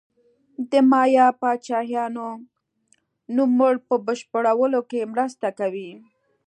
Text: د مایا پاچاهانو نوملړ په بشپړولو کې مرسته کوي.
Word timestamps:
د 0.71 0.73
مایا 0.91 1.27
پاچاهانو 1.39 2.27
نوملړ 3.35 3.75
په 3.87 3.95
بشپړولو 4.05 4.79
کې 4.89 5.09
مرسته 5.13 5.47
کوي. 5.59 5.91